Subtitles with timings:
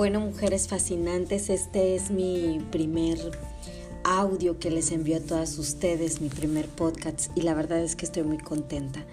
[0.00, 3.18] Bueno, mujeres fascinantes, este es mi primer
[4.02, 8.06] audio que les envío a todas ustedes, mi primer podcast, y la verdad es que
[8.06, 9.04] estoy muy contenta.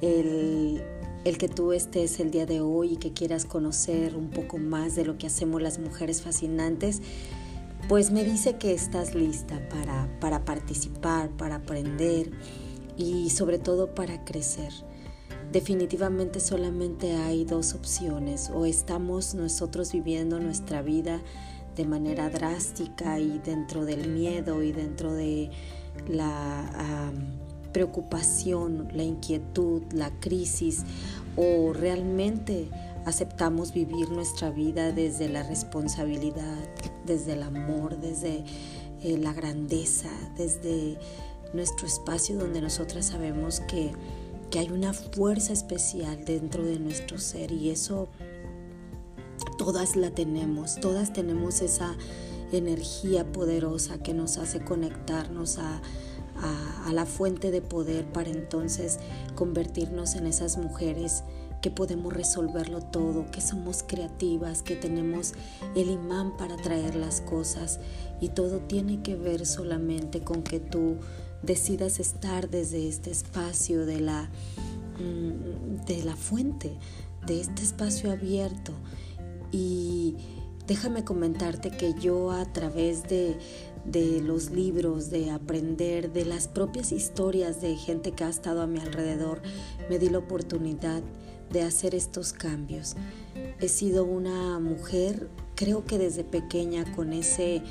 [0.00, 0.82] El,
[1.24, 4.96] el que tú estés el día de hoy y que quieras conocer un poco más
[4.96, 7.00] de lo que hacemos las mujeres fascinantes,
[7.88, 12.32] pues me dice que estás lista para, para participar, para aprender
[12.96, 14.72] y sobre todo para crecer
[15.54, 21.22] definitivamente solamente hay dos opciones, o estamos nosotros viviendo nuestra vida
[21.76, 25.50] de manera drástica y dentro del miedo y dentro de
[26.08, 27.12] la
[27.72, 30.82] preocupación, la inquietud, la crisis,
[31.36, 32.68] o realmente
[33.04, 36.68] aceptamos vivir nuestra vida desde la responsabilidad,
[37.06, 38.44] desde el amor, desde
[39.02, 40.98] eh, la grandeza, desde
[41.52, 43.92] nuestro espacio donde nosotras sabemos que
[44.50, 48.08] que hay una fuerza especial dentro de nuestro ser y eso
[49.58, 51.96] todas la tenemos, todas tenemos esa
[52.52, 55.80] energía poderosa que nos hace conectarnos a,
[56.86, 58.98] a, la fuente de poder para entonces
[59.34, 61.24] convertirnos en esas mujeres
[61.62, 65.32] que podemos resolverlo todo, que somos creativas, que tenemos
[65.74, 67.80] el imán para traer las cosas.
[68.20, 70.96] Y todo tiene que ver solamente con que tú
[71.44, 74.30] decidas estar desde este espacio de la,
[74.98, 76.72] mm, de la fuente,
[77.26, 78.72] de este espacio abierto.
[79.52, 80.16] Y
[80.66, 83.36] déjame comentarte que yo a través de,
[83.84, 88.66] de los libros, de aprender, de las propias historias de gente que ha estado a
[88.66, 89.42] mi alrededor,
[89.88, 91.02] me di la oportunidad
[91.62, 92.96] hacer estos cambios.
[93.60, 97.62] He sido una mujer, creo que desde pequeña, con ese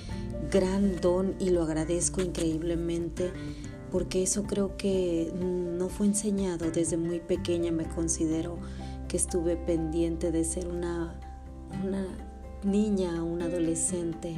[0.52, 3.32] gran don y lo agradezco increíblemente
[3.94, 8.58] porque eso creo que no fue enseñado desde muy pequeña, me considero
[9.08, 11.14] que estuve pendiente de ser una,
[11.84, 12.04] una
[12.64, 14.34] niña, una adolescente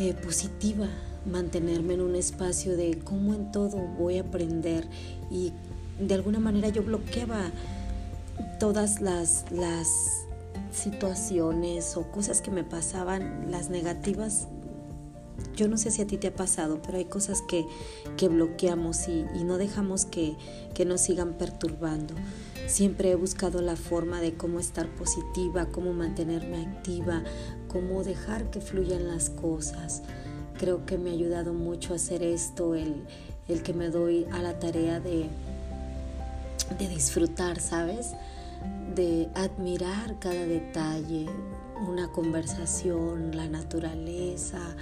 [0.00, 0.88] eh, positiva,
[1.24, 4.88] mantenerme en un espacio de cómo en todo voy a aprender
[5.30, 5.52] y
[6.00, 7.52] de alguna manera yo bloqueaba
[8.58, 10.26] todas las, las
[10.72, 14.48] situaciones o cosas que me pasaban, las negativas
[15.54, 17.66] yo no sé si a ti te ha pasado, pero hay cosas que,
[18.28, 20.36] bloqueamos y, no dejamos que,
[20.74, 22.14] que nos sigan perturbando.
[22.66, 27.22] Siempre he buscado la forma de cómo estar positiva, cómo mantenerme activa,
[27.68, 30.02] cómo dejar que fluyan las cosas.
[30.58, 33.04] Creo que me ha ayudado mucho a hacer esto, el,
[33.48, 35.28] el que me doy a la tarea de,
[36.78, 38.12] de disfrutar, ¿sabes?
[38.94, 41.26] De admirar cada detalle,
[41.88, 44.76] una conversación, la naturaleza,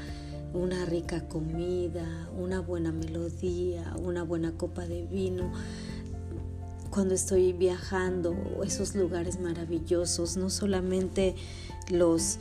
[0.52, 2.06] una rica comida,
[2.38, 5.52] una buena melodía, una buena copa de vino.
[6.90, 11.34] Cuando estoy viajando, esos lugares maravillosos, no solamente
[11.90, 12.38] los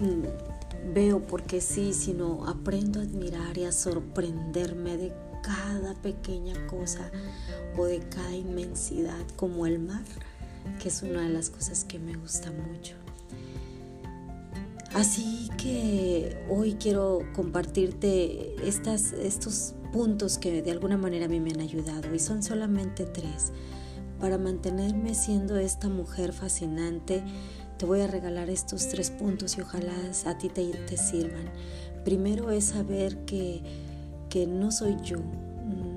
[0.00, 7.10] mm, veo porque sí, sino aprendo a admirar y a sorprenderme de cada pequeña cosa
[7.76, 10.04] o de cada inmensidad como el mar,
[10.80, 12.94] que es una de las cosas que me gusta mucho.
[14.92, 21.50] Así que hoy quiero compartirte estas, estos puntos que de alguna manera a mí me
[21.50, 23.52] han ayudado y son solamente tres.
[24.18, 27.22] Para mantenerme siendo esta mujer fascinante,
[27.78, 29.94] te voy a regalar estos tres puntos y ojalá
[30.26, 31.50] a ti te, te sirvan.
[32.04, 33.62] Primero es saber que,
[34.30, 35.18] que no soy yo,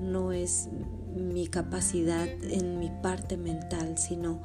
[0.02, 0.68] no es
[1.16, 4.40] mi capacidad en mi parte mental, sino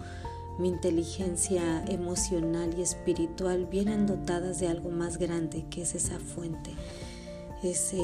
[0.59, 6.71] mi inteligencia emocional y espiritual vienen dotadas de algo más grande que es esa fuente,
[7.63, 7.99] ese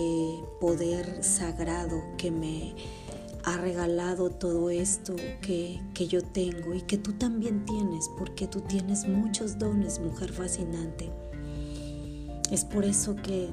[0.59, 2.73] poder sagrado que me
[3.43, 8.61] ha regalado todo esto que, que yo tengo y que tú también tienes, porque tú
[8.61, 11.11] tienes muchos dones, mujer fascinante.
[12.51, 13.49] Es por eso que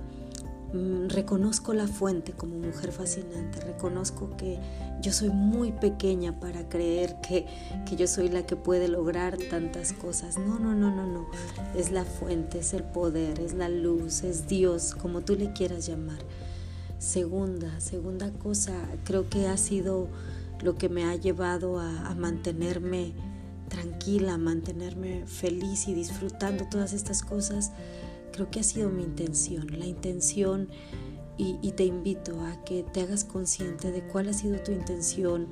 [1.09, 4.59] reconozco la fuente como mujer fascinante, reconozco que
[5.00, 7.47] yo soy muy pequeña para creer que,
[7.87, 10.39] que, yo soy la que puede lograr tantas cosas.
[10.39, 11.27] No, no, no, no, no.
[11.74, 15.86] Es la fuente, es el poder, es la luz, es Dios, como tú le quieras
[15.86, 16.19] llamar.
[16.98, 18.72] Segunda, segunda cosa,
[19.04, 20.09] creo que ha sido
[20.63, 23.13] lo que me ha llevado a, a mantenerme
[23.69, 27.72] tranquila, a mantenerme feliz y disfrutando todas estas cosas
[28.33, 30.69] Creo que ha sido mi intención, la intención
[31.39, 35.49] y, te invito a que te hagas consciente de cuál ha sido tu intención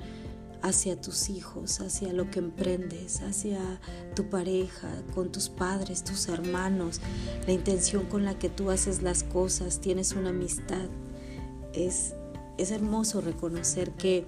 [0.63, 3.81] hacia tus hijos, hacia lo que emprendes, hacia
[4.15, 7.01] tu pareja, con tus padres, tus hermanos,
[7.47, 10.89] la intención con la que tú haces las cosas, tienes una amistad.
[11.73, 12.15] Es,
[12.59, 14.27] es hermoso reconocer que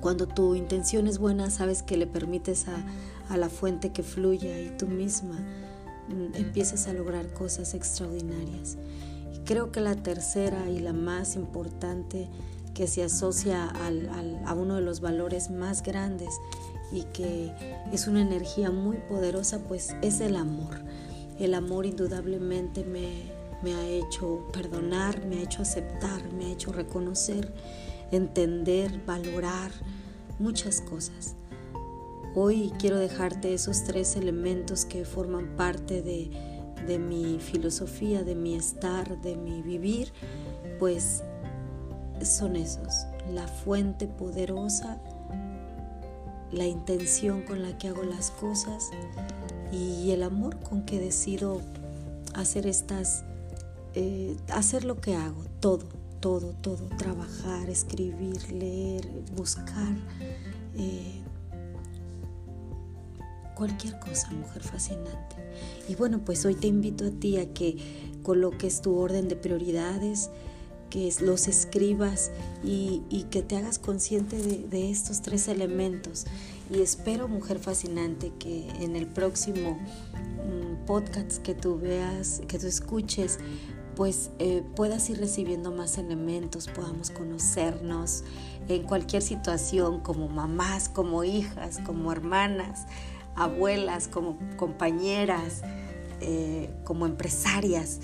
[0.00, 2.84] Cuando tu intención es buena, sabes que le permites a,
[3.28, 5.38] a la fuente que fluya y tú misma
[6.34, 8.76] empiezas a lograr cosas extraordinarias.
[9.34, 12.28] Y creo que la tercera y la más importante
[12.74, 13.72] que se asocia
[14.46, 16.30] a uno de los valores más grandes
[16.92, 17.52] y que
[17.92, 20.80] es una energía muy poderosa, pues es el amor.
[21.38, 23.32] El amor indudablemente me,
[23.62, 27.52] me ha hecho perdonar, me ha hecho aceptar, me ha hecho reconocer,
[28.10, 29.70] entender, valorar
[30.38, 31.34] muchas cosas.
[32.40, 39.20] Hoy quiero dejarte esos tres elementos que forman parte de, mi filosofía, de mi estar,
[39.22, 40.12] de mi vivir,
[40.78, 41.24] pues
[42.22, 45.02] son esos, la fuente poderosa,
[46.52, 48.88] la intención con la que hago las cosas
[49.72, 51.60] y el amor con que decido
[52.34, 53.24] hacer estas,
[53.94, 55.88] eh, hacer lo que hago, todo,
[56.20, 59.92] todo, todo, trabajar, escribir, leer, buscar.
[60.76, 61.24] Eh,
[63.58, 65.36] cualquier cosa, mujer fascinante.
[65.88, 67.76] Y bueno, pues hoy te invito a ti a que
[68.22, 70.30] coloques tu orden de prioridades,
[70.90, 72.30] que los escribas
[72.64, 76.26] y, que te hagas consciente de, estos tres elementos.
[76.72, 82.68] Y espero, mujer fascinante, que en el próximo mm, podcast que tú veas, que tú
[82.68, 83.38] escuches,
[83.96, 88.22] pues eh, puedas ir recibiendo más elementos, podamos conocernos
[88.68, 92.86] en cualquier situación, como mamás, como hijas, como hermanas
[93.36, 95.62] abuelas, como compañeras,
[96.20, 98.00] eh, como empresarias.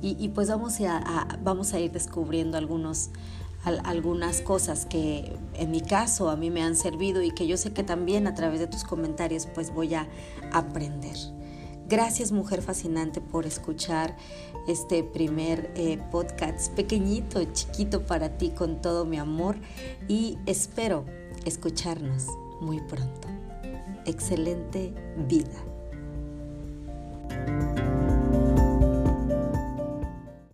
[0.00, 3.10] Y, pues vamos a, vamos a ir descubriendo algunos,
[3.64, 7.72] algunas cosas que en mi caso a mí me han servido y que yo sé
[7.72, 10.06] que también a través de tus comentarios pues voy a
[10.52, 11.16] aprender.
[11.88, 14.16] Gracias mujer fascinante por escuchar
[14.68, 19.56] este primer eh, podcast pequeñito, chiquito para ti con todo mi amor
[20.06, 21.06] y espero
[21.44, 22.26] escucharnos
[22.60, 23.37] muy pronto
[24.08, 24.92] excelente
[25.28, 25.50] vida.